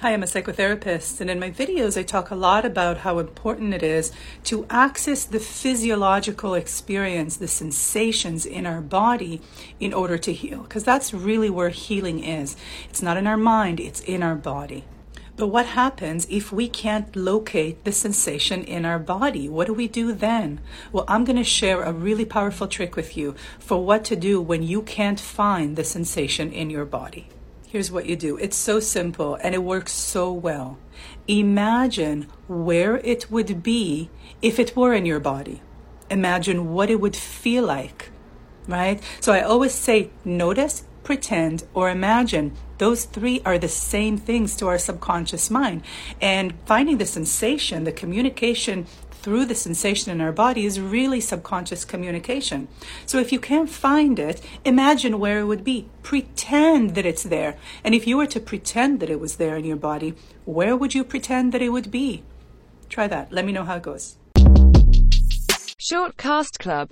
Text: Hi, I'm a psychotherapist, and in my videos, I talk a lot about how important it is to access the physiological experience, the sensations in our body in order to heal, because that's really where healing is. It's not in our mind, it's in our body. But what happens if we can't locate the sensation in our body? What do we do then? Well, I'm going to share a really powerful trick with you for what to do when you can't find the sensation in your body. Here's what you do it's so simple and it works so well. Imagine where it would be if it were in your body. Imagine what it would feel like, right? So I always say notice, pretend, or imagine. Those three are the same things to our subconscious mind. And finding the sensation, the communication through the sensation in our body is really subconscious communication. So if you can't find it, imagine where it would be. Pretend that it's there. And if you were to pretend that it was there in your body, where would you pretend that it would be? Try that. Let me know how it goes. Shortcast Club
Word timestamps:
Hi, 0.00 0.12
I'm 0.12 0.22
a 0.22 0.26
psychotherapist, 0.26 1.22
and 1.22 1.30
in 1.30 1.40
my 1.40 1.50
videos, 1.50 1.98
I 1.98 2.02
talk 2.02 2.30
a 2.30 2.34
lot 2.34 2.66
about 2.66 2.98
how 2.98 3.18
important 3.18 3.72
it 3.72 3.82
is 3.82 4.12
to 4.44 4.66
access 4.68 5.24
the 5.24 5.40
physiological 5.40 6.52
experience, 6.52 7.38
the 7.38 7.48
sensations 7.48 8.44
in 8.44 8.66
our 8.66 8.82
body 8.82 9.40
in 9.80 9.94
order 9.94 10.18
to 10.18 10.34
heal, 10.34 10.64
because 10.64 10.84
that's 10.84 11.14
really 11.14 11.48
where 11.48 11.70
healing 11.70 12.22
is. 12.22 12.56
It's 12.90 13.00
not 13.00 13.16
in 13.16 13.26
our 13.26 13.38
mind, 13.38 13.80
it's 13.80 14.00
in 14.00 14.22
our 14.22 14.34
body. 14.34 14.84
But 15.34 15.46
what 15.46 15.64
happens 15.64 16.26
if 16.28 16.52
we 16.52 16.68
can't 16.68 17.16
locate 17.16 17.82
the 17.84 17.92
sensation 17.92 18.64
in 18.64 18.84
our 18.84 18.98
body? 18.98 19.48
What 19.48 19.66
do 19.66 19.72
we 19.72 19.88
do 19.88 20.12
then? 20.12 20.60
Well, 20.92 21.06
I'm 21.08 21.24
going 21.24 21.36
to 21.36 21.44
share 21.44 21.82
a 21.82 21.94
really 21.94 22.26
powerful 22.26 22.68
trick 22.68 22.96
with 22.96 23.16
you 23.16 23.34
for 23.58 23.82
what 23.82 24.04
to 24.04 24.14
do 24.14 24.42
when 24.42 24.62
you 24.62 24.82
can't 24.82 25.18
find 25.18 25.74
the 25.74 25.84
sensation 25.84 26.52
in 26.52 26.68
your 26.68 26.84
body. 26.84 27.28
Here's 27.68 27.90
what 27.90 28.06
you 28.06 28.14
do 28.14 28.36
it's 28.36 28.56
so 28.56 28.78
simple 28.78 29.34
and 29.42 29.54
it 29.54 29.62
works 29.62 29.92
so 29.92 30.32
well. 30.32 30.78
Imagine 31.26 32.28
where 32.46 32.98
it 32.98 33.30
would 33.30 33.62
be 33.62 34.08
if 34.40 34.60
it 34.60 34.76
were 34.76 34.94
in 34.94 35.04
your 35.04 35.18
body. 35.18 35.62
Imagine 36.08 36.72
what 36.72 36.90
it 36.90 37.00
would 37.00 37.16
feel 37.16 37.64
like, 37.64 38.10
right? 38.68 39.02
So 39.20 39.32
I 39.32 39.40
always 39.40 39.74
say 39.74 40.10
notice, 40.24 40.84
pretend, 41.02 41.64
or 41.74 41.90
imagine. 41.90 42.52
Those 42.78 43.04
three 43.04 43.40
are 43.44 43.58
the 43.58 43.68
same 43.68 44.16
things 44.16 44.54
to 44.56 44.68
our 44.68 44.78
subconscious 44.78 45.50
mind. 45.50 45.82
And 46.20 46.54
finding 46.66 46.98
the 46.98 47.06
sensation, 47.06 47.82
the 47.82 47.92
communication 47.92 48.86
through 49.26 49.44
the 49.44 49.56
sensation 49.56 50.12
in 50.12 50.20
our 50.20 50.30
body 50.30 50.64
is 50.64 50.78
really 50.78 51.20
subconscious 51.20 51.84
communication. 51.84 52.68
So 53.06 53.18
if 53.18 53.32
you 53.32 53.40
can't 53.40 53.68
find 53.68 54.20
it, 54.20 54.40
imagine 54.64 55.18
where 55.18 55.40
it 55.40 55.46
would 55.46 55.64
be. 55.64 55.88
Pretend 56.04 56.94
that 56.94 57.04
it's 57.04 57.24
there. 57.24 57.56
And 57.82 57.92
if 57.92 58.06
you 58.06 58.18
were 58.18 58.28
to 58.28 58.38
pretend 58.38 59.00
that 59.00 59.10
it 59.10 59.18
was 59.18 59.34
there 59.34 59.56
in 59.56 59.64
your 59.64 59.78
body, 59.78 60.14
where 60.44 60.76
would 60.76 60.94
you 60.94 61.02
pretend 61.02 61.50
that 61.50 61.60
it 61.60 61.70
would 61.70 61.90
be? 61.90 62.22
Try 62.88 63.08
that. 63.08 63.32
Let 63.32 63.44
me 63.44 63.50
know 63.50 63.64
how 63.64 63.78
it 63.78 63.82
goes. 63.82 64.16
Shortcast 65.88 66.60
Club 66.60 66.84